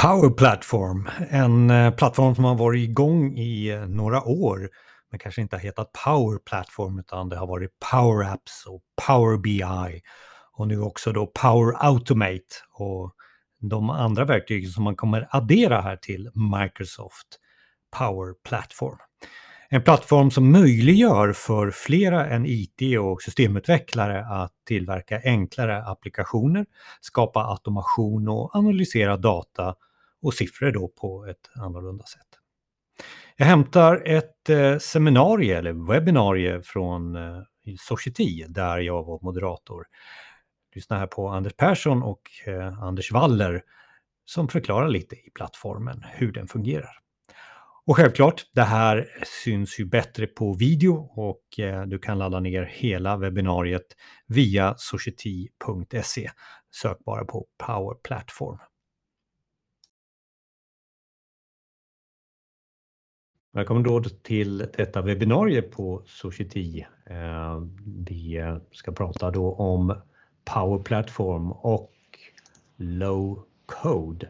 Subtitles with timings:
[0.00, 4.68] Power Platform, en eh, plattform som har varit igång i eh, några år
[5.10, 9.38] men kanske inte har hetat Power Platform utan det har varit Power Apps och Power
[9.38, 10.00] BI
[10.52, 13.12] och nu också då Power Automate och
[13.60, 17.28] de andra verktygen som man kommer addera här till Microsoft
[17.98, 18.98] Power Platform.
[19.68, 26.66] En plattform som möjliggör för flera än IT och systemutvecklare att tillverka enklare applikationer,
[27.00, 29.74] skapa automation och analysera data
[30.22, 32.28] och siffror då på ett annorlunda sätt.
[33.36, 37.42] Jag hämtar ett eh, seminarium eller webbinarie från eh,
[37.78, 39.84] Society där jag var moderator.
[40.74, 43.62] Lyssna här på Anders Persson och eh, Anders Waller
[44.24, 46.98] som förklarar lite i plattformen hur den fungerar.
[47.86, 49.08] Och självklart, det här
[49.44, 53.86] syns ju bättre på video och eh, du kan ladda ner hela webbinariet
[54.26, 56.30] via society.se.
[56.74, 58.58] Sök bara på Power Platform.
[63.52, 66.84] Välkommen då till detta webbinarie på Society.
[67.06, 67.60] Eh,
[68.06, 70.00] vi ska prata då om
[70.44, 71.92] Power Platform och
[72.76, 74.28] Low Code.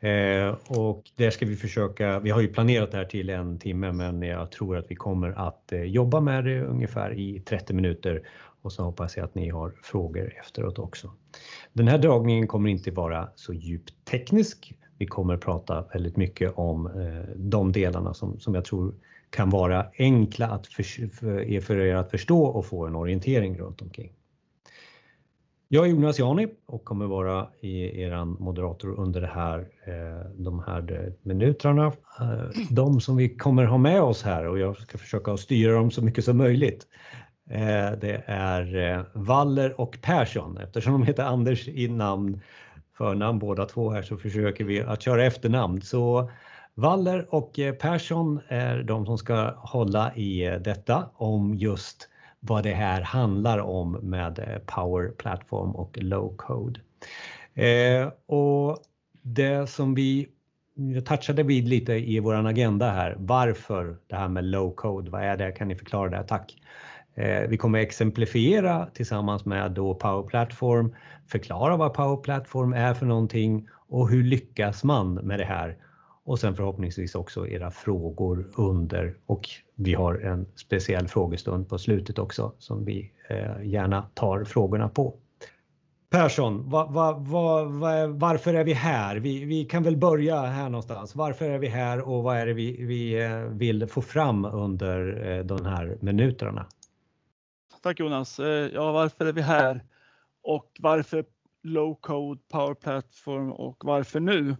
[0.00, 3.92] Eh, och där ska vi försöka, vi har ju planerat det här till en timme
[3.92, 8.28] men jag tror att vi kommer att eh, jobba med det ungefär i 30 minuter
[8.62, 11.12] och så hoppas jag att ni har frågor efteråt också.
[11.72, 14.74] Den här dragningen kommer inte vara så djupt teknisk.
[14.98, 18.94] Vi kommer prata väldigt mycket om eh, de delarna som, som jag tror
[19.30, 23.82] kan vara enkla att för, för, för er att förstå och få en orientering runt
[23.82, 24.12] omkring.
[25.68, 30.92] Jag är Jonas Jani och kommer vara er moderator under det här, eh, de här
[30.92, 31.92] eh, minuterna.
[32.70, 36.04] De som vi kommer ha med oss här och jag ska försöka styra dem så
[36.04, 36.86] mycket som möjligt.
[38.00, 40.56] Det är Waller och Persson.
[40.56, 42.40] Eftersom de heter Anders i namn,
[42.96, 45.82] förnamn båda två här så försöker vi att köra efternamn.
[45.82, 46.30] Så
[46.74, 52.08] Waller och eh, Persson är de som ska hålla i eh, detta om just
[52.40, 56.80] vad det här handlar om med eh, Power Platform och Low Code.
[57.54, 58.78] Eh, och
[59.22, 60.28] det som vi
[61.04, 65.36] touchade vid lite i vår agenda här, varför det här med Low Code, vad är
[65.36, 65.52] det?
[65.52, 66.24] Kan ni förklara det?
[66.28, 66.56] Tack!
[67.14, 70.94] Eh, vi kommer exemplifiera tillsammans med då Power Platform,
[71.26, 75.76] förklara vad Power Platform är för någonting och hur lyckas man med det här?
[76.24, 82.18] och sen förhoppningsvis också era frågor under och vi har en speciell frågestund på slutet
[82.18, 85.14] också som vi eh, gärna tar frågorna på.
[86.10, 89.16] Persson, va, va, va, varför är vi här?
[89.16, 91.16] Vi, vi, kan väl börja här någonstans.
[91.16, 95.42] Varför är vi här och vad är det vi, vi eh, vill få fram under
[95.44, 96.66] de här minuterna?
[97.82, 98.40] Tack Jonas.
[98.40, 99.84] Eh, ja, varför är vi här?
[100.42, 101.24] Och varför
[101.62, 104.56] low code, power platform och varför nu?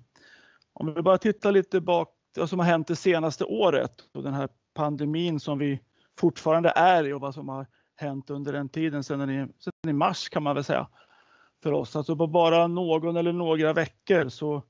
[0.72, 4.34] Om vi bara tittar lite bak vad som har hänt det senaste året och den
[4.34, 5.80] här pandemin som vi
[6.18, 7.66] fortfarande är i och vad som har
[7.96, 10.88] hänt under den tiden sedan i, sedan i mars kan man väl säga
[11.62, 11.96] för oss.
[11.96, 14.62] Alltså på bara någon eller några veckor så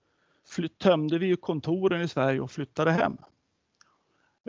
[0.49, 3.17] flytt, tömde vi kontoren i Sverige och flyttade hem.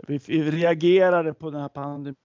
[0.06, 2.16] Vi, vi reagerade på den här pandemin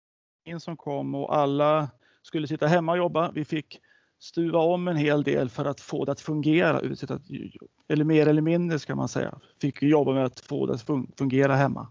[0.58, 1.90] som kom och alla
[2.22, 3.32] skulle sitta hemma och jobba.
[3.32, 3.80] Vi fick
[4.20, 6.82] stuva om en hel del för att få det att fungera.
[7.88, 9.40] Eller mer eller mindre ska man säga.
[9.62, 10.86] Fick jobba med att få det att
[11.18, 11.88] fungera hemma.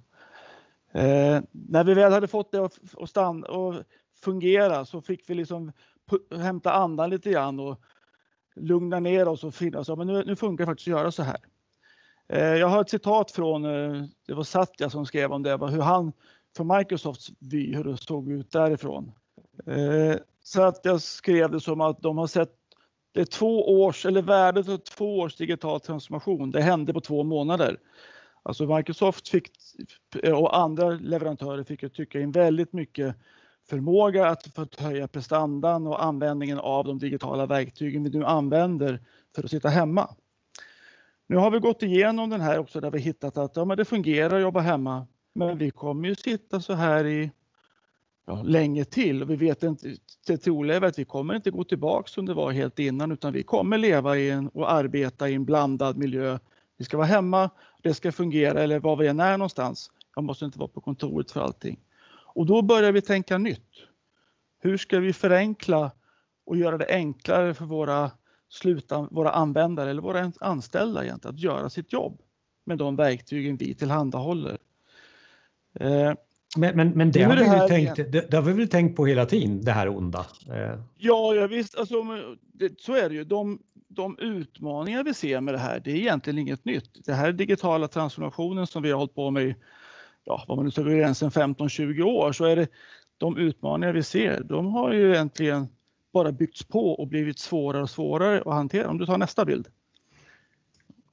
[0.93, 3.75] Eh, när vi väl hade fått det att stanna och
[4.25, 5.73] fungera så fick vi liksom
[6.37, 7.81] hämta andan lite grann och
[8.57, 9.89] lugna ner oss och finna oss.
[9.89, 11.39] Ja, men nu, nu funkar det faktiskt att göra så här.
[12.29, 15.83] Eh, jag har ett citat från, eh, det var Satya som skrev om det, hur
[15.83, 16.13] han
[16.59, 19.13] från Microsofts vy, hur det såg ut därifrån.
[19.67, 22.55] Eh, så att jag skrev det som att de har sett
[23.13, 26.51] det är två års, eller värdet av två års digital transformation.
[26.51, 27.79] Det hände på två månader.
[28.43, 29.51] Alltså Microsoft fick,
[30.35, 33.17] och andra leverantörer fick tycka in väldigt mycket
[33.69, 39.01] förmåga att höja prestandan och användningen av de digitala verktygen vi nu använder
[39.35, 40.15] för att sitta hemma.
[41.27, 43.85] Nu har vi gått igenom den här också där vi hittat att ja, men det
[43.85, 45.07] fungerar att jobba hemma.
[45.39, 47.31] Men vi kommer ju sitta så här i
[48.27, 49.23] ja, länge till.
[49.23, 49.97] Och vi vet inte,
[50.27, 53.33] det troliga är att vi kommer inte gå tillbaka som det var helt innan utan
[53.33, 56.39] vi kommer leva i en, och arbeta i en blandad miljö.
[56.77, 57.51] Vi ska vara hemma,
[57.83, 59.91] det ska fungera eller var vi än är någonstans.
[60.15, 61.81] Jag måste inte vara på kontoret för allting.
[62.35, 63.73] Och då börjar vi tänka nytt.
[64.61, 65.91] Hur ska vi förenkla
[66.47, 68.11] och göra det enklare för våra,
[68.49, 72.23] slutan, våra användare eller våra anställda egentligen att göra sitt jobb
[72.65, 74.59] med de verktygen vi tillhandahåller.
[75.81, 76.15] Eh,
[76.57, 78.97] Men, men, men det, har det, vi väl tänkt, det, det, har vi väl tänkt
[78.97, 80.27] på hela tiden, det här onda?
[80.49, 80.81] Eh.
[80.97, 82.05] Ja, ja visst, alltså,
[82.53, 83.25] det, så är det ju.
[83.25, 83.59] De,
[83.89, 87.07] de utmaningar vi ser med det här, det är egentligen inget nytt.
[87.07, 89.55] Det här digitala transformationen som vi har hållit på med
[90.25, 92.69] ja, vad man nu gå gränsen 15-20 år, så är det
[93.19, 95.69] de utmaningar vi ser, de har ju egentligen
[96.13, 98.91] bara byggts på och blivit svårare och svårare att hantera.
[98.91, 99.69] Om du tar nästa bild.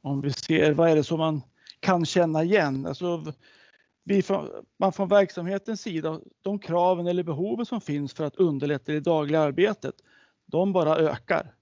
[0.01, 1.41] Om vi ser vad är det som man
[1.79, 2.85] kan känna igen.
[2.85, 3.33] Alltså,
[4.05, 8.91] vi från, man från verksamhetens sida, de kraven eller behoven som finns för att underlätta
[8.91, 9.95] det dagliga arbetet,
[10.45, 11.53] de bara ökar.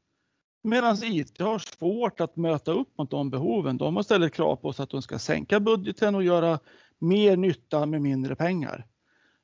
[0.63, 3.78] Medan IT har svårt att möta upp mot de behoven.
[3.78, 6.60] De har ställt krav på oss att de ska sänka budgeten och göra
[7.00, 8.86] mer nytta med mindre pengar.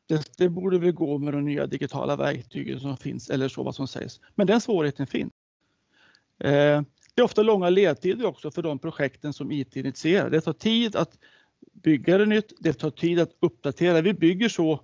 [0.05, 3.75] Det, det borde väl gå med de nya digitala verktygen som finns eller så vad
[3.75, 4.19] som sägs.
[4.35, 5.33] Men den svårigheten finns.
[6.39, 6.81] Eh,
[7.15, 10.29] det är ofta långa ledtider också för de projekten som IT initierar.
[10.29, 11.17] Det tar tid att
[11.73, 14.01] bygga det nytt, det tar tid att uppdatera.
[14.01, 14.79] Vi bygger så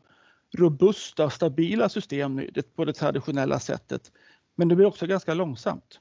[0.57, 2.41] robusta, stabila system
[2.75, 4.11] på det traditionella sättet.
[4.55, 5.99] Men det blir också ganska långsamt.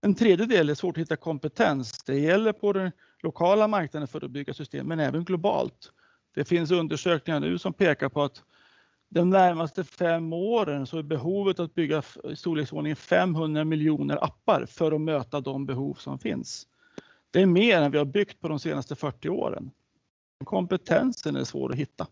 [0.00, 1.98] En tredje del är svårt att hitta kompetens.
[2.06, 2.92] Det gäller på den
[3.22, 5.92] lokala marknaden för att bygga system, men även globalt.
[6.34, 8.42] Det finns undersökningar nu som pekar på att
[9.08, 14.92] de närmaste fem åren så är behovet att bygga i storleksordningen 500 miljoner appar för
[14.92, 16.66] att möta de behov som finns.
[17.34, 19.70] Det är mer än vi har byggt på de senaste 40 åren.
[20.44, 22.06] Kompetensen är svår att hitta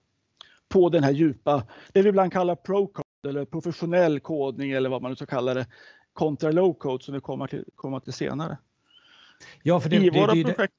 [0.69, 5.11] på den här djupa, det vi ibland kallar pro-code eller professionell kodning eller vad man
[5.11, 5.67] nu ska kalla det,
[6.13, 8.59] kontra low-code som vi kommer till, kommer till senare.
[9.63, 10.75] Ja, för det, I våra det, projekt...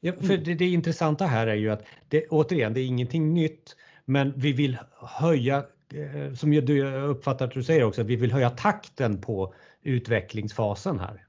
[0.00, 3.76] Ja, för det, det intressanta här är ju att det, återigen, det är ingenting nytt,
[4.04, 5.56] men vi vill höja,
[5.94, 10.98] eh, som du uppfattar att du säger också, att vi vill höja takten på utvecklingsfasen
[10.98, 11.26] här.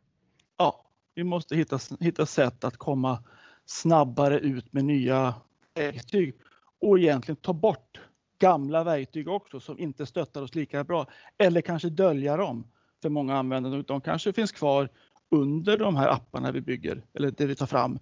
[1.16, 3.24] Vi måste hitta, hitta sätt att komma
[3.66, 5.36] snabbare ut med nya
[5.76, 6.36] verktyg
[6.82, 8.02] och egentligen ta bort
[8.40, 11.08] gamla verktyg också som inte stöttar oss lika bra
[11.38, 12.68] eller kanske dölja dem
[13.02, 13.82] för många användare.
[13.82, 14.90] De kanske finns kvar
[15.32, 18.00] under de här apparna vi bygger eller det vi tar fram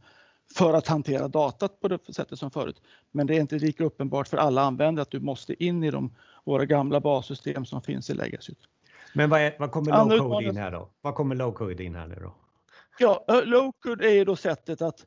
[0.58, 2.82] för att hantera datat på det sättet som förut.
[3.12, 6.16] Men det är inte lika uppenbart för alla användare att du måste in i de,
[6.44, 8.54] våra gamla bassystem som finns i Legacy.
[9.14, 10.90] Men vad, är, vad kommer low code in här då?
[11.02, 12.36] Vad kommer low code in här nu då?
[13.00, 15.06] Ja, low code är ju då sättet att,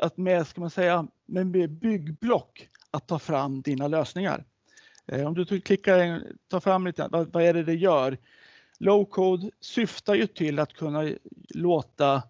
[0.00, 4.44] att med, ska man säga, med byggblock att ta fram dina lösningar.
[5.06, 8.18] Eh, om du klickar, tar fram lite, vad, vad är det det gör?
[8.78, 11.10] Low code syftar ju till att kunna
[11.54, 12.22] låta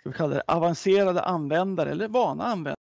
[0.00, 2.76] ska vi kalla det, avancerade användare eller vana användare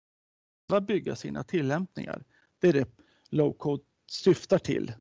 [0.82, 2.24] bygga sina tillämpningar.
[2.60, 2.90] Det är det
[3.30, 4.94] low code syftar till.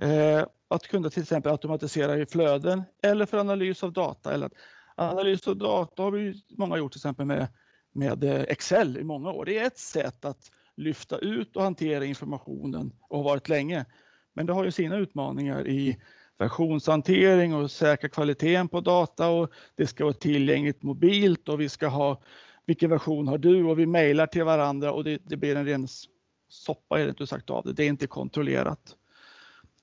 [0.00, 4.34] Eh, att kunna till exempel automatisera i flöden eller för analys av data.
[4.34, 4.50] Eller
[4.98, 7.48] analys och data har vi många gjort till exempel med,
[7.92, 9.44] med eh, Excel i många år.
[9.44, 13.84] Det är ett sätt att lyfta ut och hantera informationen och har varit länge.
[14.32, 16.00] Men det har ju sina utmaningar i
[16.38, 21.86] versionshantering och säkra kvaliteten på data och det ska vara tillgängligt mobilt och vi ska
[21.86, 22.22] ha
[22.66, 25.88] vilken version har du och vi mejlar till varandra och det, det blir en ren
[26.48, 27.72] soppa är det inte sagt av det.
[27.72, 28.96] Det är inte kontrollerat.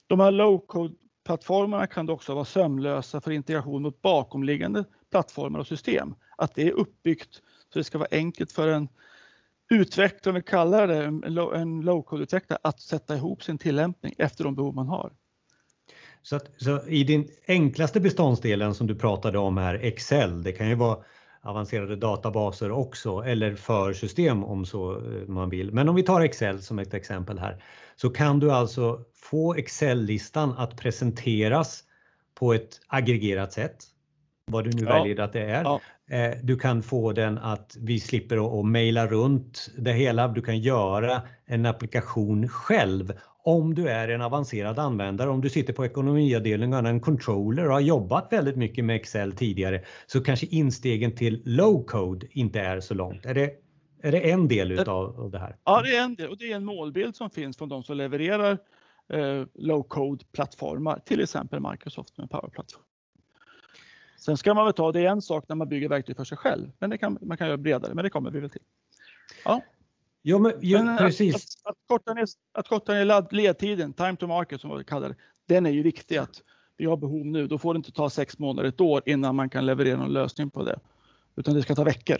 [0.07, 0.95] De här low-code
[1.25, 4.83] plattformarna kan också vara sömlösa för integration mot bakomliggande
[5.15, 6.15] plattformar och system.
[6.37, 7.41] Att det är uppbyggt
[7.73, 8.87] så det ska vara enkelt för en
[9.69, 11.05] utvecklare, om vi kallar det
[11.59, 15.11] en low-code-utvecklare, att sätta ihop sin tillämpning efter de behov man har.
[16.21, 20.69] Så, att, så i din enklaste beståndsdelen som du pratade om här, Excel, det kan
[20.69, 20.97] ju vara
[21.41, 25.71] avancerade databaser också eller för system om så eh, man vill.
[25.71, 27.63] Men om vi tar Excel som ett exempel här
[27.95, 31.83] så kan du alltså få Excel-listan att presenteras
[32.33, 33.94] på ett aggregerat sätt.
[34.51, 34.93] Vad du nu ja.
[34.93, 35.63] väljer att det är.
[35.63, 35.81] Ja.
[36.09, 40.27] Eh, du kan få den att vi slipper att mejla runt det hela.
[40.27, 45.73] Du kan göra en applikation själv om du är en avancerad användare, om du sitter
[45.73, 51.15] på ekonomiavdelningen, en controller och har jobbat väldigt mycket med Excel tidigare, så kanske instegen
[51.15, 53.25] till low code inte är så långt.
[53.25, 53.51] Är det,
[54.01, 55.55] är det en del utav av det här?
[55.63, 57.97] Ja, det är en del och det är en målbild som finns från de som
[57.97, 58.57] levererar
[59.13, 62.83] eh, low code plattformar, till exempel Microsoft med Power Platform.
[64.25, 66.37] Sen ska man väl ta, det är en sak när man bygger verktyg för sig
[66.37, 68.61] själv, men det kan, man kan göra bredare, men det kommer vi väl till.
[69.43, 69.61] Ja.
[70.23, 71.35] Jo, men, jo, men precis.
[71.35, 75.15] Att, att, korta ner, att korta ner ledtiden, time to market som vi kallar det,
[75.45, 76.41] den är ju viktig att
[76.77, 77.47] vi har behov nu.
[77.47, 80.49] Då får det inte ta sex månader, ett år innan man kan leverera en lösning
[80.49, 80.79] på det.
[81.35, 82.17] Utan det ska ta veckor.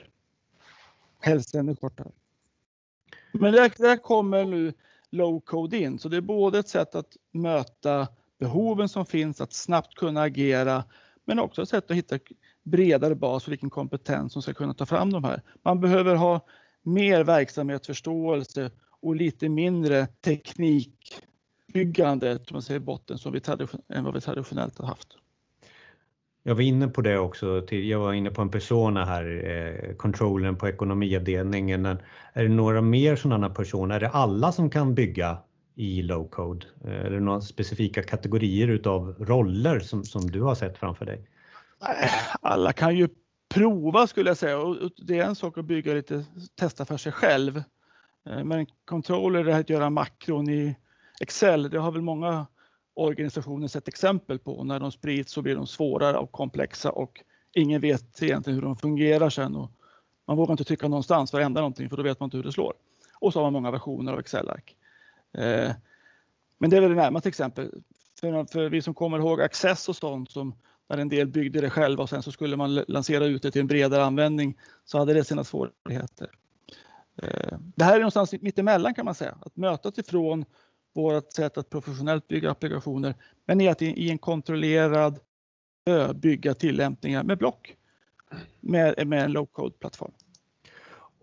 [1.20, 2.12] Helst ännu kortare.
[3.32, 4.74] Men där, där kommer nu
[5.10, 8.08] low code in, så det är både ett sätt att möta
[8.40, 10.84] behoven som finns, att snabbt kunna agera,
[11.26, 12.20] men också ett sätt att hitta
[12.64, 15.42] bredare bas för vilken kompetens som ska kunna ta fram de här.
[15.64, 16.46] Man behöver ha
[16.84, 23.42] mer verksamhetsförståelse och lite mindre teknikbyggande man säger, botten som vi
[23.90, 25.08] än vad vi traditionellt har haft.
[26.44, 27.74] Jag var inne på det också.
[27.74, 29.96] Jag var inne på en persona här, eh,
[30.56, 31.86] på ekonomiavdelningen.
[31.86, 33.96] Är det några mer sådana personer?
[33.96, 35.38] Är det alla som kan bygga
[35.76, 36.66] i low code?
[36.84, 41.28] Är det några specifika kategorier utav roller som, som du har sett framför dig?
[41.82, 43.08] Eh, alla kan ju
[43.50, 47.12] prova skulle jag säga och det är en sak att bygga lite, testa för sig
[47.12, 47.64] själv.
[48.30, 50.76] Eh, men controller, det här att göra makron i
[51.22, 52.46] Excel, det har väl många
[52.94, 54.64] organisationer sett exempel på.
[54.64, 57.22] När de sprids så blir de svårare och komplexa och
[57.54, 59.56] ingen vet egentligen hur de fungerar sen.
[59.56, 59.72] Och
[60.28, 62.44] man vågar inte trycka någonstans för att ändra någonting för då vet man inte hur
[62.44, 62.74] det slår.
[63.20, 64.76] Och så har man många versioner av Excel-ark.
[65.38, 65.72] Eh,
[66.58, 67.72] men det är väl det närmaste exempel.
[68.20, 70.56] För, för vi som kommer ihåg Access och sånt som
[70.88, 73.62] där en del byggde det själva och sen så skulle man lansera ut det till
[73.62, 76.30] en bredare användning så hade det sina svårigheter.
[77.24, 80.46] Eh, det här är någonstans mittemellan kan man säga, att mötas ifrån
[80.94, 83.16] vårt sätt att professionellt bygga applikationer,
[83.46, 85.20] men i att i en kontrollerad
[86.16, 87.76] bygga tillämpningar med block
[88.60, 90.12] med, med en low code plattform.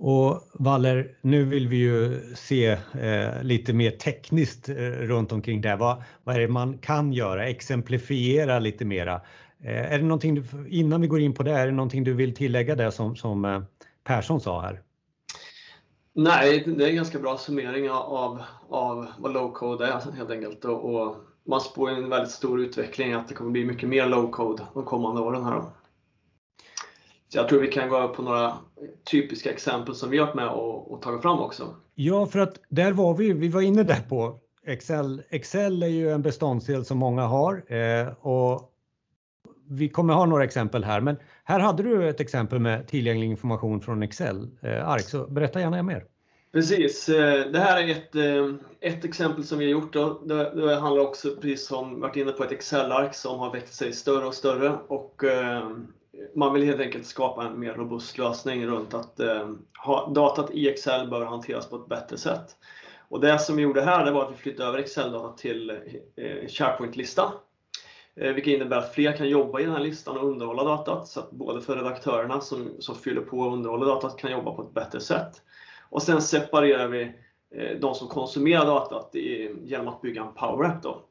[0.04, 2.66] Och Waller, nu vill vi ju se
[3.00, 5.76] eh, lite mer tekniskt eh, runt omkring det.
[5.76, 7.48] Vad, vad är det man kan göra?
[7.48, 9.20] Exemplifiera lite mera.
[9.64, 12.12] Eh, är det någonting, du, innan vi går in på det, är det någonting du
[12.12, 13.62] vill tillägga där som, som eh,
[14.04, 14.82] Persson sa här?
[16.14, 20.64] Nej, det är en ganska bra summering av, av vad low code är helt enkelt.
[20.64, 21.16] Och, och
[21.46, 24.84] man spår en väldigt stor utveckling att det kommer bli mycket mer low code de
[24.84, 25.44] kommande åren.
[25.44, 25.62] Här.
[27.32, 28.52] Så jag tror vi kan gå på några
[29.10, 31.74] typiska exempel som vi har varit med och, och tagit fram också.
[31.94, 35.22] Ja, för att där var vi, vi var inne där på Excel.
[35.30, 38.72] Excel är ju en beståndsdel som många har eh, och
[39.68, 43.80] vi kommer ha några exempel här, men här hade du ett exempel med tillgänglig information
[43.80, 46.04] från Excel eh, ark, så berätta gärna mer.
[46.52, 49.92] Precis, eh, det här är ett, eh, ett exempel som vi har gjort.
[49.92, 50.22] Då.
[50.24, 53.92] Det, det handlar också, precis som varit inne på, ett Excel-ark som har växt sig
[53.92, 55.24] större och större och
[56.34, 59.50] man vill helt enkelt skapa en mer robust lösning runt att eh,
[59.84, 62.56] ha, datat i Excel bör hanteras på ett bättre sätt.
[63.08, 66.48] Och det som vi gjorde här det var att vi flyttade över Excel-data till eh,
[66.48, 67.32] SharePoint-lista
[68.16, 71.08] Eh, vilket innebär att fler kan jobba i den här listan och underhålla datat.
[71.08, 74.62] Så att både för redaktörerna som, som fyller på och underhåller datat kan jobba på
[74.62, 75.42] ett bättre sätt.
[75.88, 77.02] Och sen separerar vi
[77.54, 80.82] eh, de som konsumerar datat i, genom att bygga en Power App.
[80.82, 81.04] Då.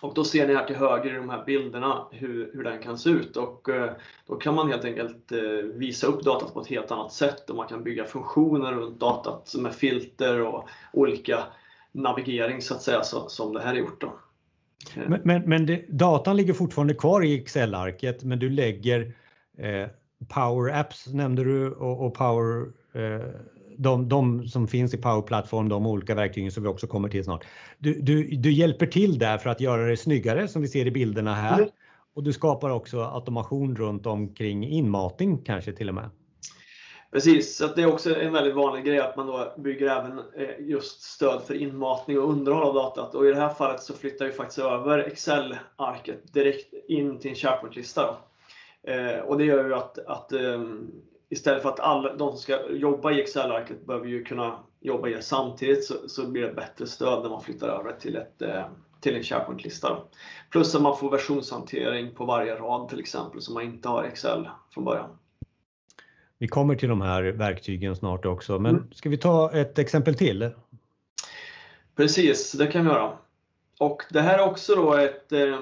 [0.00, 2.98] Och då ser ni här till höger i de här bilderna hur, hur den kan
[2.98, 3.92] se ut och eh,
[4.26, 5.38] då kan man helt enkelt eh,
[5.74, 9.54] visa upp datat på ett helt annat sätt och man kan bygga funktioner runt datat
[9.58, 11.44] med filter och olika
[11.92, 14.00] navigering så att säga så, som det här är gjort.
[14.00, 14.18] Då.
[14.96, 15.08] Eh.
[15.08, 19.12] Men, men, men det, datan ligger fortfarande kvar i Excel-arket men du lägger
[19.58, 19.88] eh,
[20.28, 23.28] Power Apps nämnde du och, och Power eh,
[23.78, 27.24] de, de, som finns i Power Platform, de olika verktygen som vi också kommer till
[27.24, 27.44] snart.
[27.78, 30.90] Du, du, du hjälper till där för att göra det snyggare som vi ser i
[30.90, 31.58] bilderna här.
[31.58, 31.68] Mm.
[32.14, 36.10] Och du skapar också automation runt omkring inmatning kanske till och med.
[37.12, 40.68] Precis, så det är också en väldigt vanlig grej att man då bygger även eh,
[40.68, 43.14] just stöd för inmatning och underhåll av datat.
[43.14, 47.36] Och i det här fallet så flyttar vi faktiskt över Excel-arket direkt in till en
[47.36, 48.16] SharePoint-lista.
[48.82, 50.90] Eh, och det gör ju att, att ehm,
[51.28, 55.14] istället för att alla de som ska jobba i Excel-arket behöver ju kunna jobba i
[55.14, 58.64] det samtidigt så, så blir det bättre stöd när man flyttar över till, ett, eh,
[59.00, 59.98] till en SharePoint-lista.
[60.50, 64.08] Plus att man får versionshantering på varje rad till exempel som man inte har i
[64.08, 65.10] Excel från början.
[66.38, 68.90] Vi kommer till de här verktygen snart också, men mm.
[68.92, 70.50] ska vi ta ett exempel till?
[71.96, 73.12] Precis, det kan vi göra.
[73.78, 75.58] Och det här är också då ett, eh,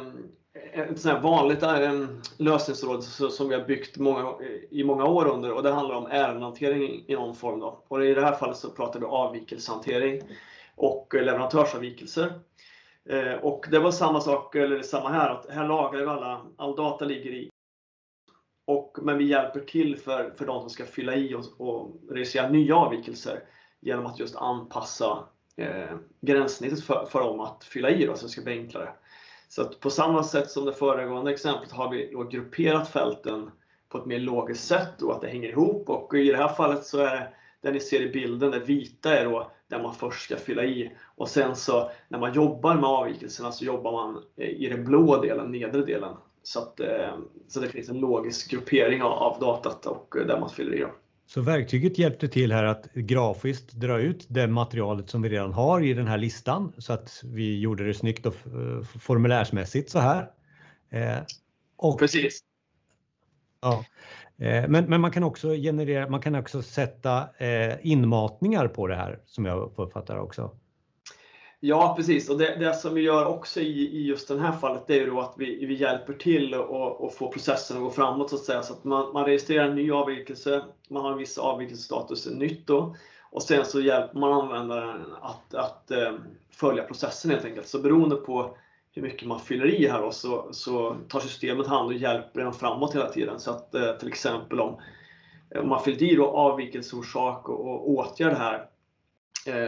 [0.73, 2.05] Eh, ett sånt vanligt eh,
[2.37, 4.35] lösningsråd som vi har byggt många,
[4.71, 7.61] i många år under och det handlar om ärendehantering i någon form.
[7.61, 7.85] Då.
[7.89, 10.23] Och i det här fallet så pratar vi avvikelsehantering
[10.75, 12.41] och eh, leverantörsavvikelser.
[13.43, 17.05] Och det var samma sak, eller samma här, att här lagrar vi alla, all data
[17.05, 17.51] ligger i
[18.67, 22.49] och, men vi hjälper till för, för de som ska fylla i och, och registrera
[22.49, 23.41] nya avvikelser
[23.81, 25.25] genom att just anpassa
[25.57, 28.93] eh, gränssnittet för, för dem att fylla i då, så det ska bli enklare.
[29.49, 33.51] Så att på samma sätt som det föregående exemplet har vi då grupperat fälten
[33.89, 36.85] på ett mer logiskt sätt och att det hänger ihop och i det här fallet
[36.85, 37.29] så är det
[37.61, 40.93] det ni ser i bilden, det vita är då där man först ska fylla i
[41.17, 45.21] och sen så när man jobbar med avvikelserna så jobbar man eh, i den blå
[45.23, 46.15] delen, nedre delen.
[46.43, 50.51] Så, att, eh, så det finns en logisk gruppering av datat och eh, där man
[50.51, 50.81] fyller i.
[50.81, 50.91] Dem.
[51.27, 55.81] Så verktyget hjälpte till här att grafiskt dra ut det materialet som vi redan har
[55.85, 60.31] i den här listan så att vi gjorde det snyggt och eh, formulärsmässigt så här.
[61.77, 62.41] Och, Precis.
[63.61, 63.85] Ja.
[64.39, 68.97] Eh, men, men man kan också generera, man kan också sätta eh, inmatningar på det
[68.97, 70.51] här som jag uppfattar också.
[71.67, 74.87] Ja precis och det, det, som vi gör också i, i just det här fallet
[74.87, 78.31] det är ju då att vi, vi hjälper till att få processen att gå framåt
[78.31, 78.63] så att säga.
[78.63, 82.97] Så att man, man registrerar en ny avvikelse, man har en viss avvikelsestatus nytt då
[83.31, 86.13] och sen så hjälper man användaren att, att eh,
[86.51, 87.69] följa processen helt enkelt.
[87.69, 88.57] Så beroende på
[88.93, 92.53] hur mycket man fyller i här då, så, så tar systemet hand och hjälper en
[92.53, 93.41] framåt hela tiden.
[93.41, 94.81] Så att eh, till exempel om,
[95.61, 98.69] om man fyllt i då avvikelseorsak och, och åtgärd här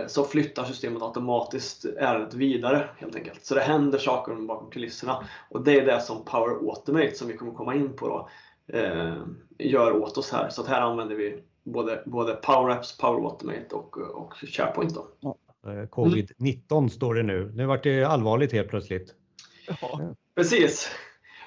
[0.07, 3.45] så flyttar systemet automatiskt ärendet vidare helt enkelt.
[3.45, 7.37] Så det händer saker bakom kulisserna och det är det som Power Automate som vi
[7.37, 8.29] kommer komma in på då,
[8.79, 9.15] eh,
[9.59, 10.49] gör åt oss här.
[10.49, 14.95] Så att här använder vi både, både Power Apps, Power Automate och, och SharePoint.
[14.95, 15.37] Då.
[15.67, 17.53] Eh, Covid-19 står det nu.
[17.55, 19.15] Nu vart det allvarligt helt plötsligt.
[19.81, 20.91] Ja, precis.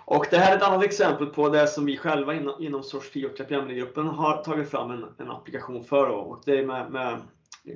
[0.05, 3.13] Och det här är ett annat exempel på det som vi själva inom, inom Source
[3.13, 6.09] 10 och Capgemini-gruppen har tagit fram en, en applikation för.
[6.09, 7.21] Och det är med, med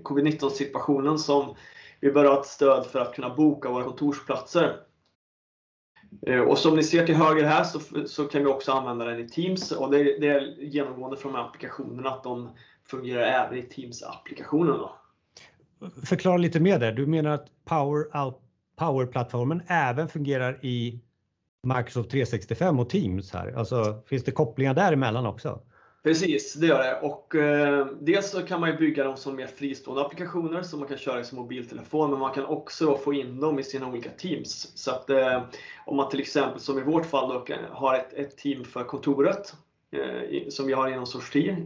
[0.04, 1.56] Covid-19 situationen som
[2.00, 4.78] vi bör ha ett stöd för att kunna boka våra kontorsplatser.
[6.28, 9.20] Eh, och som ni ser till höger här så, så kan vi också använda den
[9.20, 12.50] i Teams och det, det är genomgående från de här applikationerna att de
[12.88, 14.90] fungerar även i Teams-applikationen.
[16.06, 16.92] Förklara lite mer där.
[16.92, 18.34] Du menar att Power,
[18.76, 21.00] Power-plattformen även fungerar i
[21.64, 23.54] Microsoft 365 och Teams här?
[23.58, 25.62] Alltså finns det kopplingar däremellan också?
[26.06, 27.00] Precis, det gör det.
[27.00, 30.88] Och eh, dels så kan man ju bygga dem som mer fristående applikationer som man
[30.88, 34.10] kan köra i sin mobiltelefon, men man kan också få in dem i sina olika
[34.10, 34.78] teams.
[34.78, 35.44] Så att eh,
[35.86, 39.54] om man till exempel, som i vårt fall, då, har ett, ett team för kontoret
[39.92, 41.58] eh, som vi har inom Source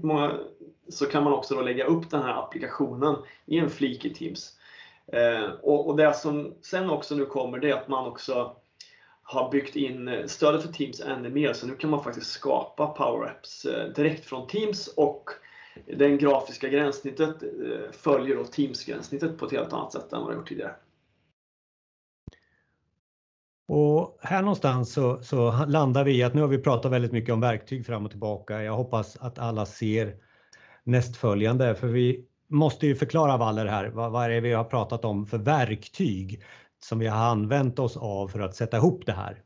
[0.90, 3.16] så kan man också då lägga upp den här applikationen
[3.46, 4.58] i en flik i Teams.
[5.14, 8.56] Eh, och, och det som sen också nu kommer, det är att man också
[9.30, 11.54] har byggt in eh, stödet för Teams ännu mer.
[11.54, 15.30] Så nu kan man faktiskt skapa Power Apps eh, direkt från Teams och
[15.86, 20.36] det grafiska gränssnittet eh, följer då Teams-gränssnittet på ett helt annat sätt än vad det
[20.36, 20.76] gjort tidigare.
[23.68, 27.34] Och här någonstans så, så, landar vi i att nu har vi pratat väldigt mycket
[27.34, 28.64] om verktyg fram och tillbaka.
[28.64, 30.16] Jag hoppas att alla ser
[30.84, 33.90] nästföljande för vi måste ju förklara Waller här.
[33.90, 36.44] Vad, vad är det vi har pratat om för verktyg?
[36.80, 39.44] Som vi har använt oss av för att sätta ihop det här.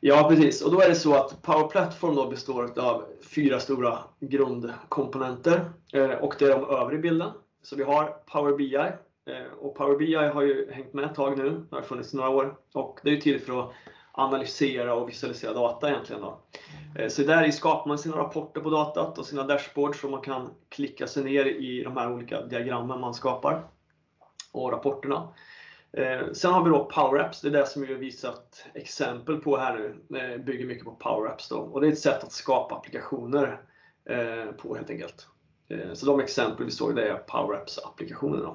[0.00, 3.98] Ja precis och då är det så att Power Platform då består av fyra stora
[4.20, 7.30] grundkomponenter eh, och det är de övre bilden.
[7.62, 11.38] Så vi har Power BI eh, och Power BI har ju hängt med ett tag
[11.38, 13.72] nu, det har funnits några år och det är till för att
[14.12, 16.22] analysera och visualisera data egentligen.
[16.22, 16.38] Då.
[16.98, 20.50] Eh, så där skapar man sina rapporter på datat och sina dashboards så man kan
[20.68, 23.62] klicka sig ner i de här olika diagrammen man skapar
[24.52, 25.28] och rapporterna.
[25.96, 29.36] Eh, sen har vi då Power Apps, det är det som vi har visat exempel
[29.36, 29.74] på här
[30.08, 30.18] nu.
[30.18, 31.50] Eh, bygger mycket på Power Apps.
[31.50, 33.60] Och det är ett sätt att skapa applikationer
[34.10, 35.26] eh, på helt enkelt.
[35.68, 38.54] Eh, så de exempel vi såg det är Power Apps applikationer.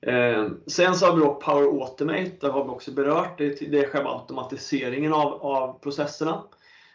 [0.00, 3.38] Eh, sen så har vi då Power Automate, det har vi också berört.
[3.38, 6.42] Det, det är själva automatiseringen av, av processerna.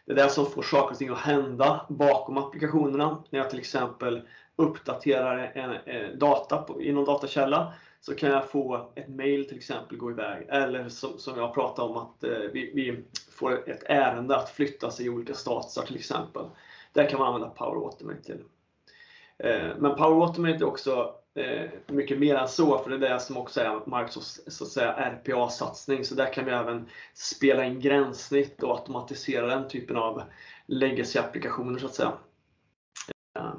[0.05, 3.23] Det är det som får saker och ting att hända bakom applikationerna.
[3.29, 4.21] När jag till exempel
[4.55, 7.73] uppdaterar en, en data på, i någon datakälla
[8.07, 10.45] så kan jag få ett mail till exempel gå iväg.
[10.49, 14.91] Eller som, som jag pratade om att eh, vi, vi, får ett ärende att flytta
[14.91, 16.45] sig i olika statusar till exempel.
[16.93, 18.43] Där kan man använda Power Automate till.
[19.37, 23.19] Eh, men Power Automate är också eh, mycket mer än så, för det är det
[23.19, 26.05] som också är Microsofts så att säga, RPA-satsning.
[26.05, 30.23] Så där kan vi även spela in gränssnitt och automatisera den typen av
[30.65, 32.13] legacy-applikationer så att säga.
[33.39, 33.53] Eh,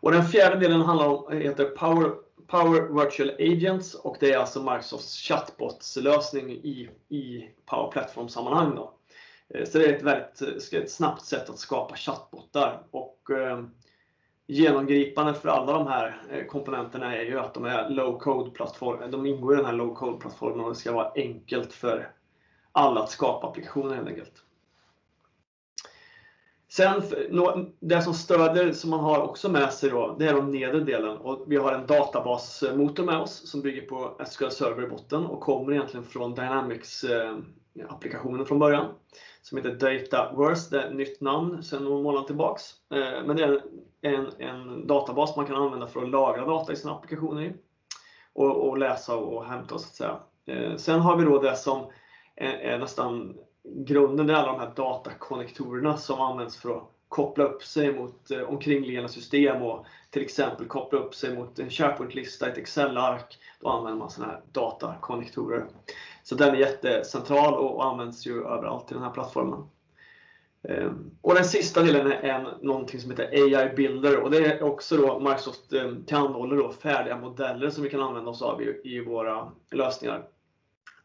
[0.00, 4.62] och den fjärde delen handlar om, heter Power Power Virtual Agents och det är alltså
[4.62, 8.74] Microsofts chatbotslösning i, i Power Platform-sammanhang.
[8.74, 8.94] Då.
[9.54, 12.82] Eh, så det är ett väldigt eh, ett snabbt sätt att skapa chattbottar.
[12.90, 13.62] Och, eh,
[14.46, 19.10] genomgripande för alla de här eh, komponenterna är ju att de är low code plattform.
[19.10, 22.12] De ingår i den här low code plattformen och det ska vara enkelt för
[22.72, 24.32] alla att skapa applikationer helt enkelt.
[26.70, 27.02] Sen
[27.80, 31.16] det som stöder som man har också med sig då, det är den nedre delen
[31.16, 35.40] och vi har en databasmotor med oss som bygger på SQL Server i botten och
[35.40, 38.86] kommer egentligen från Dynamics-applikationen eh, från början
[39.42, 42.62] som heter Dataverse, det är ett nytt namn sedan några månader tillbaks.
[42.90, 43.62] Eh, men det är
[44.02, 47.52] en, en databas man kan använda för att lagra data i sina applikationer i
[48.32, 50.16] och, och läsa och hämta så att säga.
[50.46, 51.86] Eh, sen har vi då det som
[52.40, 53.34] är nästan
[53.74, 58.40] grunden är alla de här datakonnektorerna som används för att koppla upp sig mot eh,
[58.40, 63.38] omkringliggande system och till exempel koppla upp sig mot en SharePoint-lista, ett Excel-ark.
[63.60, 65.66] Då använder man sådana här datakonnektorer.
[66.22, 69.68] Så den är jättecentral och används ju överallt i den här plattformen.
[70.62, 74.62] Ehm, och den sista delen är en, någonting som heter AI Builder och det är
[74.62, 78.80] också då Microsoft ehm, tillhandahåller då färdiga modeller som vi kan använda oss av i,
[78.84, 80.24] i våra lösningar.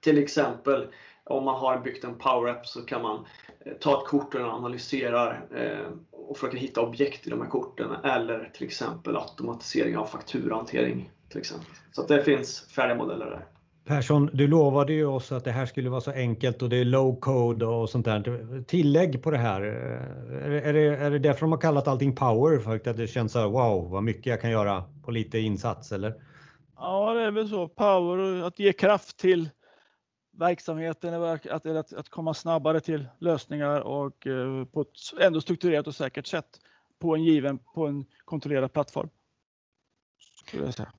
[0.02, 0.88] Till exempel
[1.26, 3.26] om man har byggt en Power App så kan man
[3.66, 7.92] eh, ta ett kort och analysera eh, och försöka hitta objekt i de här korten
[8.04, 11.12] eller till exempel automatisering av fakturahantering.
[11.30, 11.68] Till exempel.
[11.92, 13.46] Så att det finns färdiga modeller där.
[13.86, 16.86] Persson, du lovade ju oss att det här skulle vara så enkelt och det är
[16.86, 18.64] low code och sånt där.
[18.64, 19.62] Tillägg på det här.
[19.62, 22.60] Är det, är det därför de har kallat allting power?
[22.60, 25.92] För att det känns så här, wow vad mycket jag kan göra på lite insats
[25.92, 26.14] eller?
[26.78, 27.68] Ja, det är väl så.
[27.68, 29.50] Power, att ge kraft till
[30.34, 35.96] verksamheten, att, att, att komma snabbare till lösningar och eh, på ett ändå strukturerat och
[35.96, 36.60] säkert sätt
[37.00, 39.10] på en given, på en kontrollerad plattform.
[40.48, 40.92] Skulle jag säga.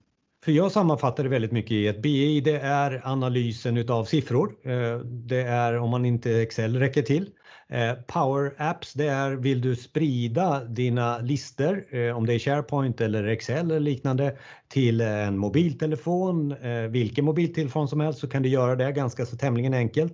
[0.45, 4.55] För jag sammanfattar det väldigt mycket i att BI det är analysen utav siffror.
[4.63, 7.31] Eh, det är om man inte Excel räcker till.
[7.69, 13.01] Eh, Power Apps det är vill du sprida dina listor, eh, om det är SharePoint
[13.01, 14.37] eller Excel eller liknande,
[14.69, 16.55] till en mobiltelefon,
[16.91, 20.13] vilken mobiltelefon som helst så kan du göra det ganska så tämligen enkelt.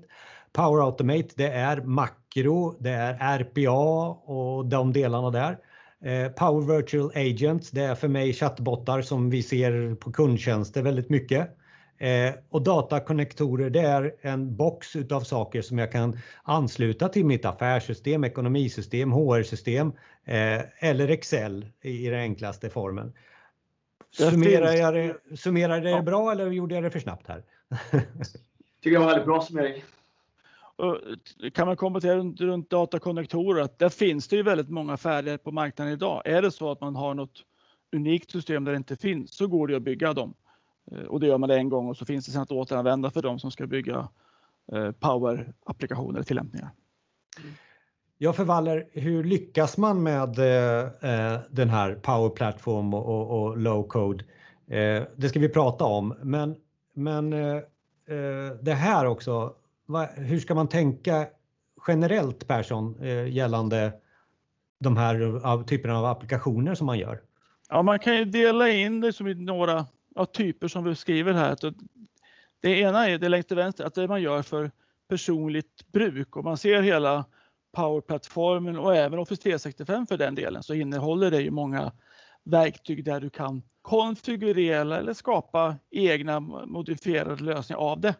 [0.52, 5.56] Power Automate det är makro, det är RPA och de delarna där.
[6.04, 11.10] Eh, Power Virtual Agents, det är för mig chattbottar som vi ser på kundtjänster väldigt
[11.10, 11.56] mycket.
[11.98, 17.44] Eh, och datakonnektorer, det är en box utav saker som jag kan ansluta till mitt
[17.44, 19.92] affärssystem, ekonomisystem, HR-system
[20.24, 23.12] eh, eller Excel i den enklaste formen.
[24.10, 27.42] Summerar jag det, summerar det bra eller gjorde jag det för snabbt här?
[28.82, 29.82] tycker jag var väldigt bra summering
[30.80, 35.38] Eh, kan man kommentera runt, runt datakonnektorer att där finns det ju väldigt många färdiga
[35.38, 36.22] på marknaden idag.
[36.24, 37.44] Är det så att man har något
[37.96, 40.34] unikt system där det inte finns så går det att bygga dem.
[40.92, 43.10] Eh, och det gör man det en gång och så finns det sen att återanvända
[43.10, 44.08] för de som ska bygga
[44.72, 46.70] eh, Power-applikationer och tillämpningar.
[48.18, 53.58] Ja, för Waller, hur lyckas man med eh, den här Power Platform och, och, och
[53.58, 54.24] low code?
[54.66, 56.56] Eh, det ska vi prata om, men,
[56.94, 57.62] men eh
[58.62, 59.54] det här också,
[60.14, 61.26] hur ska man tänka
[61.86, 63.92] generellt Persson eh, gällande
[64.80, 67.20] de här typerna av applikationer som man gör?
[67.68, 71.32] Ja, man kan ju dela in det som i några ja, typer som vi skriver
[71.32, 71.56] här.
[72.62, 74.70] Det ena är det längst till vänster, att det man gör för
[75.08, 77.24] personligt bruk och man ser hela
[77.76, 81.92] Power-plattformen och även Office 365 för den delen så innehåller det ju många
[82.44, 88.14] verktyg där du kan konfigurera eller skapa egna modifierade lösningar av det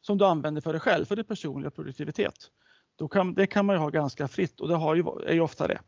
[0.00, 2.50] som du använder för dig själv, för din personliga produktivitet.
[2.96, 5.40] Då kan, det kan man ju ha ganska fritt och det har ju, är ju
[5.40, 5.80] ofta det.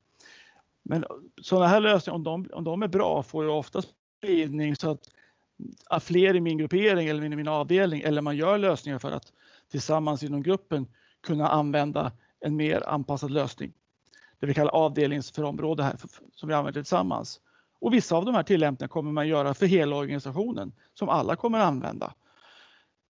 [0.82, 1.04] Men
[1.42, 3.82] sådana här lösningar, om de, om de är bra, får ju ofta
[4.18, 4.98] spridning så
[5.90, 9.32] att fler i min gruppering eller i min avdelning eller man gör lösningar för att
[9.70, 10.86] tillsammans inom gruppen
[11.22, 13.72] kunna använda en mer anpassad lösning.
[14.40, 15.96] Det vi kallar avdelnings för område här
[16.34, 17.40] som vi använder tillsammans.
[17.80, 21.58] Och vissa av de här tillämpningarna kommer man göra för hela organisationen som alla kommer
[21.58, 22.14] använda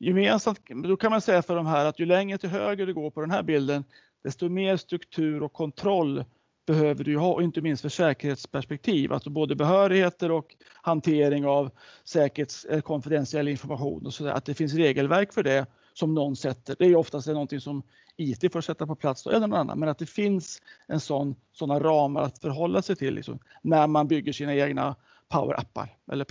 [0.03, 3.11] gemensamt, då kan man säga för de här att ju längre till höger du går
[3.11, 3.85] på den här bilden,
[4.25, 6.25] desto mer struktur och kontroll
[6.67, 11.71] behöver du ha, och inte minst för säkerhetsperspektiv, alltså både behörigheter och hantering av
[12.05, 16.37] säkerhets eller konfidentiell information och så där, att det finns regelverk för det som någon
[16.37, 16.77] sätter.
[16.79, 17.83] Det är oftast någonting som
[18.17, 21.81] IT får sätta på plats eller någon annan, men att det finns en sån, såna
[21.81, 24.97] ramar att förhålla sig till liksom, när man bygger sina egna
[25.29, 26.25] power-appar eller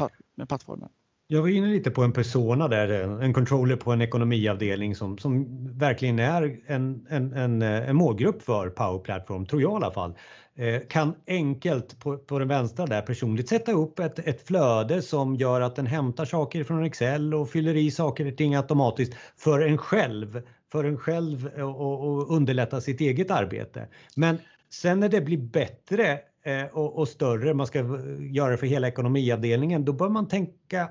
[0.45, 0.89] plattformar.
[1.34, 2.89] Jag var inne lite på en persona där,
[3.22, 8.41] en controller på en ekonomiavdelning som, som verkligen är en, en, en, eh, en målgrupp
[8.41, 10.13] för Power Platform, tror jag i alla fall.
[10.56, 15.36] Eh, kan enkelt på, på den vänstra där personligt sätta upp ett, ett flöde som
[15.36, 19.60] gör att den hämtar saker från Excel och fyller i saker och ting automatiskt för
[19.60, 20.41] en själv,
[20.72, 23.88] för en själv och, och underlätta sitt eget arbete.
[24.15, 24.38] Men
[24.70, 27.80] sen när det blir bättre eh, och, och, större, man ska
[28.20, 30.89] göra det för hela ekonomiavdelningen, då bör man tänka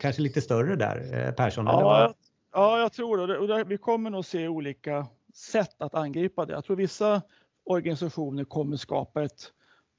[0.00, 1.66] kanske lite större där, eh, Persson?
[1.66, 2.14] Ja,
[2.52, 3.38] ja, jag tror det.
[3.38, 6.52] Och det, vi kommer nog se olika sätt att angripa det.
[6.52, 7.22] Jag tror vissa
[7.64, 9.52] organisationer kommer skapa ett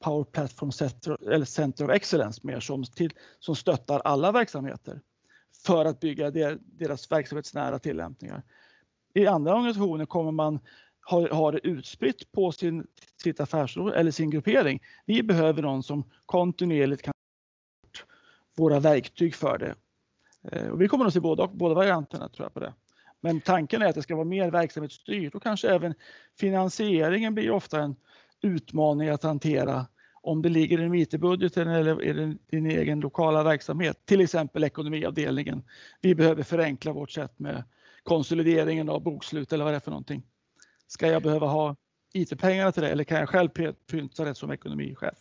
[0.03, 5.01] Power Platform Center, eller Center of Excellence mer som, till, som stöttar alla verksamheter
[5.65, 8.43] för att bygga der, deras verksamhetsnära tillämpningar.
[9.13, 10.59] I andra organisationer kommer man
[11.09, 12.87] ha, ha det utspritt på sin,
[13.23, 14.79] sitt affärsområde eller sin gruppering.
[15.05, 17.14] Vi behöver någon som kontinuerligt kan
[18.55, 19.75] våra verktyg för det.
[20.51, 22.73] Eh, och vi kommer att se båda, båda varianterna tror jag på det.
[23.21, 25.93] Men tanken är att det ska vara mer verksamhetsstyrt och kanske även
[26.39, 27.95] finansieringen blir ofta en
[28.41, 29.85] utmaning att hantera
[30.21, 35.63] om det ligger i IT-budgeten eller i din egen lokala verksamhet, till exempel ekonomiavdelningen.
[36.01, 37.63] Vi behöver förenkla vårt sätt med
[38.03, 40.23] konsolideringen av bokslut eller vad det är för någonting.
[40.87, 41.75] Ska jag behöva ha
[42.13, 43.49] IT-pengarna till det eller kan jag själv
[43.91, 45.17] pynta det som ekonomichef?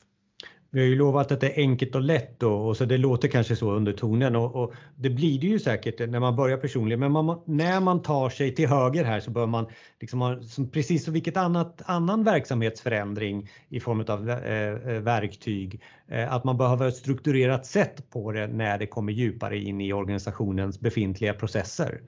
[0.75, 3.29] Vi har ju lovat att det är enkelt och lätt då, och så det låter
[3.29, 7.01] kanske så under tonen och, och det blir det ju säkert när man börjar personligen.
[7.01, 9.67] Men man, när man tar sig till höger här så bör man
[10.01, 15.81] liksom ha, som, precis som vilket annat annan verksamhetsförändring i form av eh, eh verktyg,
[16.09, 19.93] eh, att man behöver ett strukturerat sätt på det när det kommer djupare in i
[19.93, 22.01] organisationens befintliga processer.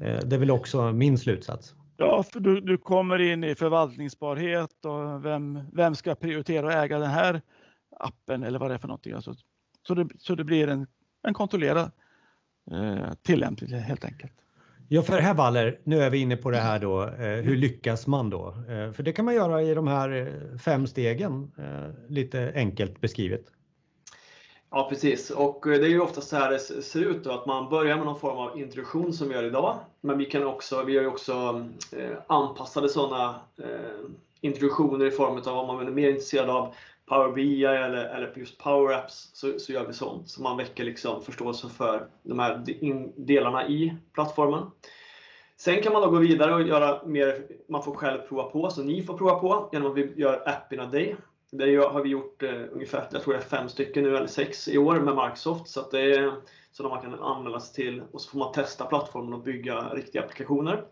[0.00, 1.74] Eh, det är väl också min slutsats.
[1.96, 6.98] Ja, för du, du kommer in i förvaltningsbarhet och vem, vem ska prioritera och äga
[6.98, 7.40] den här
[8.00, 9.12] appen eller vad det är för någonting.
[9.12, 9.34] Alltså,
[9.86, 10.86] så, det, så det blir en,
[11.22, 11.90] en kontrollerad
[12.70, 14.32] eh, tillämpning helt enkelt.
[14.88, 18.06] Ja, för herr Waller, nu är vi inne på det här då, eh, hur lyckas
[18.06, 18.48] man då?
[18.48, 23.00] Eh, för det kan man göra i de här eh, fem stegen, eh, lite enkelt
[23.00, 23.44] beskrivet.
[24.70, 27.46] Ja precis och eh, det är ju ofta så här det ser ut då att
[27.46, 29.78] man börjar med någon form av introduktion som vi gör idag.
[30.00, 35.42] Men vi kan också, vi har ju också eh, anpassade sådana eh, introduktioner i form
[35.46, 36.74] av om man är mer intresserad av
[37.06, 40.28] Power BI eller, eller just Power Apps så, så gör vi sånt.
[40.28, 42.64] Så man väcker liksom förståelse för de här
[43.16, 44.70] delarna i plattformen.
[45.56, 48.82] Sen kan man då gå vidare och göra mer, man får själv prova på, så
[48.82, 51.16] ni får prova på genom att vi gör App in a Day.
[51.50, 54.68] Det har vi gjort eh, ungefär, jag tror det är fem stycken nu, eller sex
[54.68, 55.68] i år med Microsoft.
[55.68, 56.32] Så att det är
[56.72, 60.22] så man kan anmäla sig till och så får man testa plattformen och bygga riktiga
[60.22, 60.84] applikationer.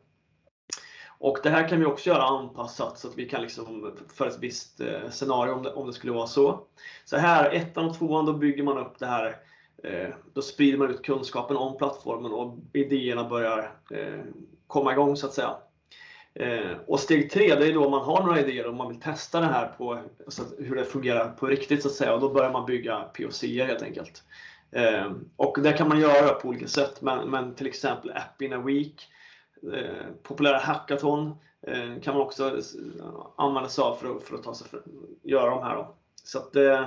[1.18, 4.38] Och det här kan vi också göra anpassat så att vi kan liksom för ett
[4.40, 6.61] visst eh, scenario om det, om det skulle vara så.
[7.05, 9.37] Så här, ettan och tvåan, då bygger man upp det här.
[9.85, 14.20] Eh, då sprider man ut kunskapen om plattformen och idéerna börjar eh,
[14.66, 15.57] komma igång så att säga.
[16.87, 19.46] Och steg tre, det är då man har några idéer och man vill testa det
[19.46, 22.14] här på alltså hur det fungerar på riktigt så att säga.
[22.14, 24.22] Och då börjar man bygga POC helt enkelt.
[25.37, 28.59] Och det kan man göra på olika sätt, men, men till exempel App in a
[28.59, 29.09] Week
[29.72, 31.35] Eh, populära hackathon
[31.66, 32.61] eh, kan man också
[33.37, 34.83] använda sig av för att, för att ta sig för,
[35.22, 35.77] göra de här.
[35.77, 35.94] Då.
[36.24, 36.87] Så att, eh,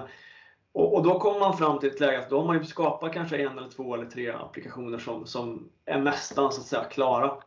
[0.71, 3.13] och, och, då kommer man fram till ett läge att då har man ju skapat
[3.13, 7.37] kanske en eller två eller tre applikationer som, som är nästan så att säga klara.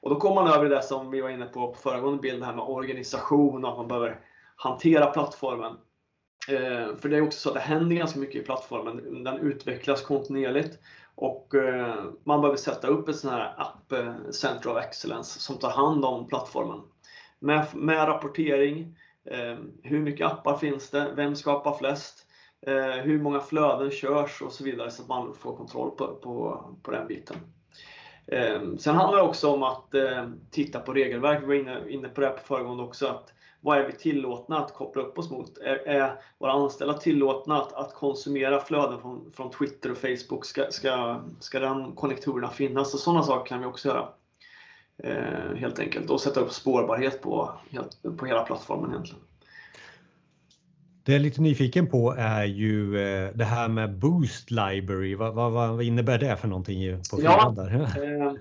[0.00, 2.46] Och då kommer man över det som vi var inne på på föregående bild, det
[2.46, 4.20] här med organisation och att man behöver
[4.56, 5.76] hantera plattformen.
[6.48, 9.24] Eh, för det är också så att det händer ganska mycket i plattformen.
[9.24, 10.78] Den utvecklas kontinuerligt
[11.20, 15.56] och eh, man behöver sätta upp en sån här app eh, Center of Excellence som
[15.56, 16.80] tar hand om plattformen.
[17.38, 18.96] Med, med rapportering,
[19.30, 22.24] eh, hur mycket appar finns det, vem skapar flest,
[23.02, 26.90] hur många flöden körs och så vidare så att man får kontroll på, på, på
[26.90, 27.36] den biten.
[28.78, 29.94] Sen handlar det också om att
[30.50, 31.42] titta på regelverk.
[31.42, 33.06] Vi var inne, inne på det på föregående också.
[33.06, 35.58] Att vad är vi tillåtna att koppla upp oss mot?
[35.58, 40.44] Är, är våra anställda tillåtna att, att konsumera flöden från, från Twitter och Facebook?
[40.44, 42.94] Ska, ska, ska den konnektorerna finnas?
[42.94, 44.08] Och sådana saker kan vi också göra.
[45.02, 46.10] Eh, helt enkelt.
[46.10, 47.50] Och sätta upp spårbarhet på,
[48.16, 49.22] på hela plattformen egentligen.
[51.04, 55.14] Det jag är lite nyfiken på är ju eh, det här med Boost Library.
[55.14, 58.32] Vad, vad, vad innebär det för någonting på ja, eh,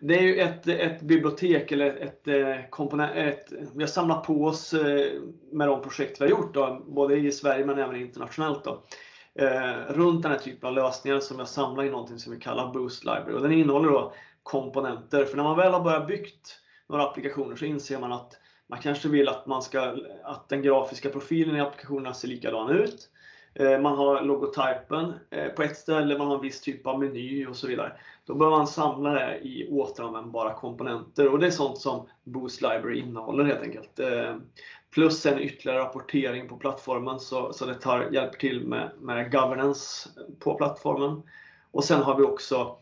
[0.00, 3.12] det är ju ett, ett bibliotek eller ett, eh, ett komponent.
[3.74, 5.20] Vi har samlat på oss eh,
[5.52, 8.64] med de projekt vi har gjort, då, både i Sverige men även internationellt.
[8.64, 8.82] Då,
[9.34, 12.72] eh, runt den här typen av lösningar som jag samlar i någonting som vi kallar
[12.72, 13.34] Boost Library.
[13.34, 15.24] Och den innehåller då komponenter.
[15.24, 18.32] För när man väl har börjat byggt några applikationer så inser man att
[18.68, 23.10] man kanske vill att, man ska, att den grafiska profilen i applikationerna ser likadan ut.
[23.58, 27.46] Eh, man har logotypen eh, på ett ställe, man har en viss typ av meny
[27.46, 27.92] och så vidare.
[28.24, 32.98] Då behöver man samla det i återanvändbara komponenter och det är sånt som Boost Library
[32.98, 33.98] innehåller helt enkelt.
[33.98, 34.36] Eh,
[34.94, 40.08] plus en ytterligare rapportering på plattformen så, så det tar, hjälper till med, med governance
[40.38, 41.22] på plattformen.
[41.70, 42.76] Och sen har vi också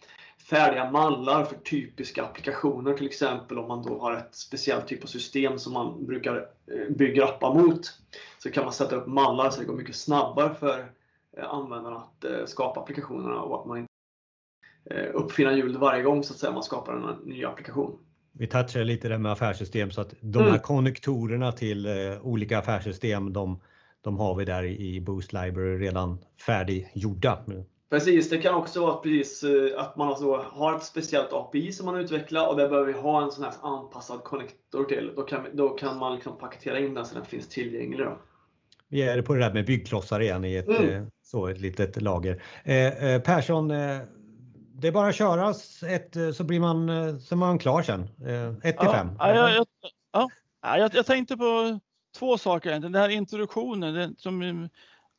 [0.50, 5.06] färdiga mallar för typiska applikationer, till exempel om man då har ett speciellt typ av
[5.06, 6.46] system som man brukar
[6.90, 7.80] bygga appar mot.
[8.38, 10.92] Så kan man sätta upp mallar så det går mycket snabbare för
[11.42, 13.94] användarna att skapa applikationerna och att man inte
[14.90, 17.98] Eh, uppfinna hjulet varje gång så att säga, man skapar en ny applikation.
[18.32, 20.60] Vi touchade lite det med affärssystem så att de här mm.
[20.60, 23.60] konnektorerna till eh, olika affärssystem de,
[24.00, 27.44] de har vi där i Boost Library redan färdiggjorda.
[27.94, 31.86] Precis, det kan också vara precis eh, att man alltså har ett speciellt API som
[31.86, 35.12] man utvecklar och där behöver vi ha en sån här anpassad konnektor till.
[35.16, 38.06] Då kan, då kan man liksom paketera in den så den finns tillgänglig.
[38.06, 38.18] Då.
[38.88, 41.10] Vi är på det där med byggklossar igen i ett, mm.
[41.22, 42.42] så, ett litet lager.
[42.64, 43.68] Eh, Persson,
[44.74, 45.54] det är bara att köra
[45.90, 48.02] ett, eh, så blir man, eh, så är man klar sen.
[48.62, 49.08] 1 till 5.
[49.18, 49.66] Ja, jag, jag,
[50.62, 51.80] ja, jag, jag tänkte på
[52.18, 52.92] två saker egentligen.
[52.92, 54.68] Den här introduktionen den, som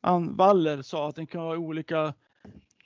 [0.00, 2.14] Ann Waller sa att den kan ha olika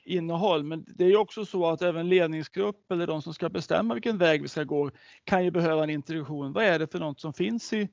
[0.03, 0.63] innehåll.
[0.63, 4.17] Men det är ju också så att även ledningsgrupp eller de som ska bestämma vilken
[4.17, 4.91] väg vi ska gå
[5.23, 6.53] kan ju behöva en introduktion.
[6.53, 7.89] Vad är det för något som finns i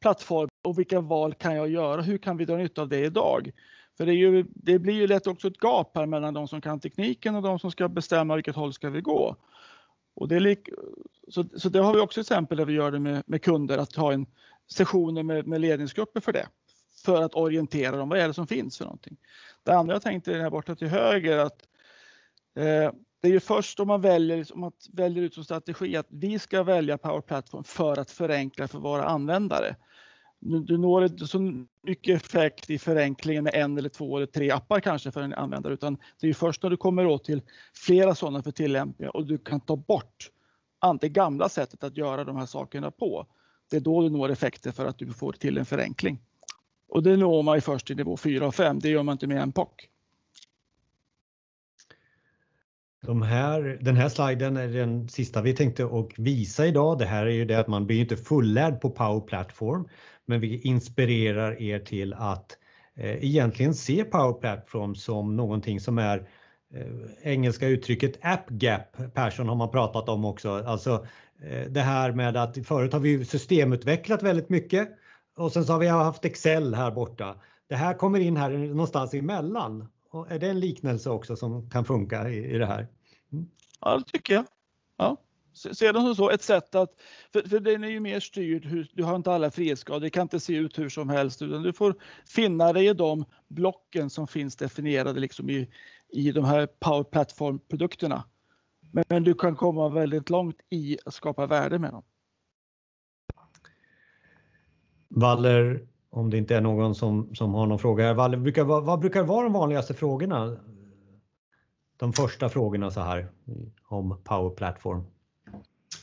[0.00, 2.02] plattform och vilka val kan jag göra?
[2.02, 3.50] Hur kan vi dra nytta av det idag?
[3.96, 6.80] För det, ju, det, blir ju lätt också ett gap här mellan de som kan
[6.80, 9.36] tekniken och de som ska bestämma vilket håll ska vi gå.
[10.16, 10.68] Och det lik,
[11.28, 13.96] så, så det har vi också exempel där vi gör det med, med kunder, att
[13.96, 14.26] ha en
[14.72, 16.46] sessioner med, med ledningsgrupper för det.
[17.04, 19.16] För att orientera dem, vad är det som finns för någonting?
[19.62, 21.62] Det andra jag tänkte här borta till höger att
[22.56, 26.06] eh, det är ju först om man väljer, om man väljer ut som strategi att
[26.08, 29.76] vi ska välja Power Platform för att förenkla för våra användare.
[30.40, 34.80] Du når inte så mycket effekt i förenklingen med en eller två eller tre appar
[34.80, 37.42] kanske för en användare utan det är ju först när du kommer åt till
[37.74, 40.30] flera sådana för tillämpningar och du kan ta bort
[41.00, 43.26] det gamla sättet att göra de här sakerna på.
[43.70, 46.18] Det är då du når effekter för att du får till en förenkling.
[46.94, 49.26] Och det når man ju först i nivå 4 och 5, det gör man inte
[49.26, 49.68] med en POC.
[53.06, 56.98] De här, den här sliden är den sista vi tänkte och visa idag.
[56.98, 59.88] Det här är ju det att man blir inte fullärd på Power Platform,
[60.26, 62.58] men vi inspirerar er till att
[62.96, 66.28] eh, egentligen se Power Platform som någonting som är
[66.74, 70.50] eh, engelska uttrycket app gap, Persson har man pratat om också.
[70.50, 71.06] Alltså
[71.42, 74.88] eh, det här med att förut har vi systemutvecklat väldigt mycket
[75.36, 77.36] och sen så har vi haft Excel här borta.
[77.68, 79.88] Det här kommer in här någonstans emellan.
[80.10, 82.88] Och är det en liknelse också som kan funka i, i det här?
[83.32, 83.46] Mm.
[83.80, 84.44] Ja, det tycker jag.
[84.96, 85.16] Ja.
[85.52, 86.90] Se det som så, ett sätt att,
[87.32, 90.22] för, för den är ju mer styrd, hur, du har inte alla frihetsgrader, det kan
[90.22, 91.94] inte se ut hur som helst utan du får
[92.26, 95.70] finna dig i de blocken som finns definierade liksom i,
[96.12, 98.24] i de här Power Platform-produkterna.
[98.92, 102.02] Men, men du kan komma väldigt långt i att skapa värde med dem.
[105.16, 108.14] Waller, om det inte är någon som, som har någon fråga här.
[108.14, 110.56] Waller, brukar, vad, vad brukar vara de vanligaste frågorna?
[111.96, 113.26] De första frågorna så här
[113.88, 115.02] om Power Platform.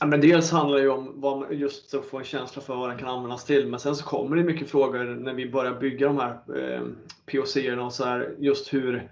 [0.00, 2.90] Ja, men dels handlar det ju om vad, just att få en känsla för vad
[2.90, 3.68] den kan användas till.
[3.68, 6.82] Men sen så kommer det mycket frågor när vi börjar bygga de här eh,
[7.26, 9.10] POC-erna och så här, just hur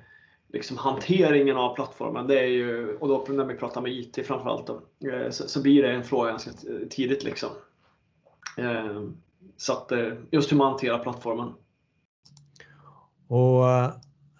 [0.52, 4.66] liksom, hanteringen av plattformen, det är ju, och då när vi pratar med IT framförallt,
[4.66, 6.50] då, eh, så, så, blir det en fråga ganska
[6.90, 7.24] tidigt.
[7.24, 7.50] Liksom.
[8.56, 9.02] Eh,
[9.56, 11.52] så att, eh, just hur man hanterar plattformen.
[13.28, 13.68] Och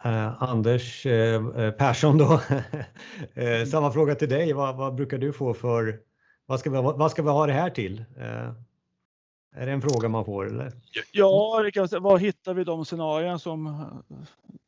[0.04, 2.40] eh, Anders eh, Persson då,
[3.34, 4.52] eh, samma fråga till dig.
[4.52, 6.00] Vad, vad, brukar du få för,
[6.46, 8.04] vad ska, vi, vad ska vi ha det här till?
[8.16, 8.52] Eh,
[9.54, 10.46] är det en fråga man får?
[10.46, 10.72] Eller?
[11.12, 13.86] Ja, det kan säga, var hittar vi de scenarier som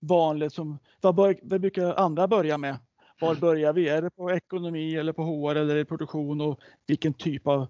[0.01, 2.79] vanligt som, vad, bör, vad brukar andra börja med?
[3.21, 3.89] Var börjar vi?
[3.89, 7.67] Är det på ekonomi eller på HR eller i produktion och vilken typ av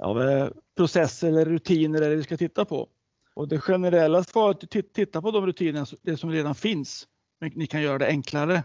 [0.00, 2.88] av processer eller rutiner eller det vi ska titta på.
[3.34, 7.08] Och det generella svaret är att titta på de rutiner det som redan finns.
[7.40, 8.62] Men ni kan göra det enklare.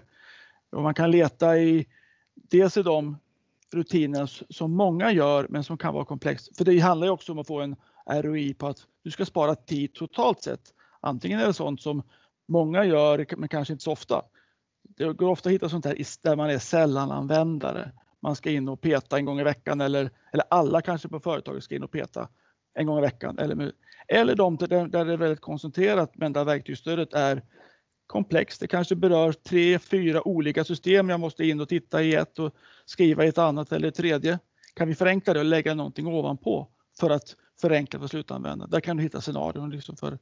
[0.71, 1.87] Och man kan leta i
[2.35, 3.17] dels i de
[3.73, 6.57] rutiner som många gör men som kan vara komplext.
[6.57, 9.55] För det handlar ju också om att få en ROI på att du ska spara
[9.55, 10.73] tid totalt sett.
[10.99, 12.03] Antingen är det sånt som
[12.47, 14.21] många gör men kanske inte så ofta.
[14.83, 17.91] Det går ofta att hitta sånt här där man är sällananvändare
[18.25, 21.63] man ska in och peta en gång i veckan eller, eller alla kanske på företaget
[21.63, 22.27] ska in och peta
[22.73, 23.39] en gång i veckan.
[23.39, 23.71] Eller,
[24.07, 27.41] eller de där, där det är väldigt koncentrerat men där verktygsstödet är
[28.07, 28.59] komplext.
[28.59, 31.09] Det kanske berör tre, fyra olika system.
[31.09, 34.39] Jag måste in och titta i ett och skriva i ett annat eller ett tredje.
[34.73, 36.67] Kan vi förenkla det och lägga någonting ovanpå
[36.99, 38.71] för att förenkla för slutanvändaren?
[38.71, 40.19] Där kan du hitta scenarion liksom för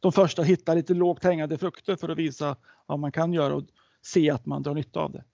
[0.00, 3.64] de första, hitta lite lågt hängande frukter för att visa vad man kan göra och
[4.02, 5.24] se att man drar nytta av det.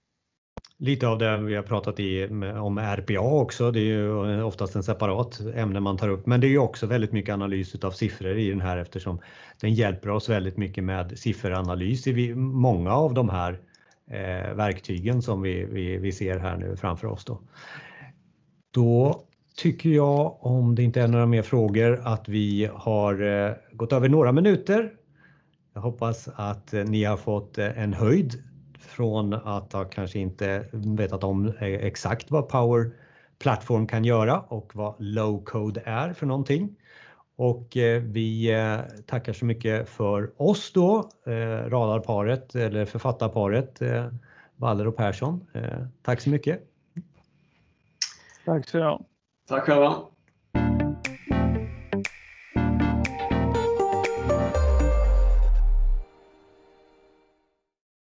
[0.83, 2.27] Lite av det vi har pratat i,
[2.61, 6.46] om RPA också, det är ju oftast en separat ämne man tar upp, men det
[6.46, 9.20] är ju också väldigt mycket analys av siffror i den här eftersom
[9.61, 13.61] den hjälper oss väldigt mycket med sifferanalys i många av de här
[14.11, 17.25] eh, verktygen som vi, vi, vi, ser här nu framför oss.
[17.25, 17.40] Då.
[18.70, 19.22] då
[19.57, 24.09] tycker jag, om det inte är några mer frågor, att vi har eh, gått över
[24.09, 24.92] några minuter.
[25.75, 28.42] Jag hoppas att eh, ni har fått eh, en höjd
[28.92, 32.90] från att ha kanske inte vetat om exakt vad Power
[33.38, 36.76] Platform kan göra och vad low code är för någonting.
[37.37, 43.83] Och eh, vi eh, tackar så mycket för oss då, eh, radarparet eller författarparet
[44.57, 45.46] Waller och Persson.
[46.02, 46.61] Tack så mycket.
[48.45, 48.99] Tack så du
[49.49, 50.12] Tack själva.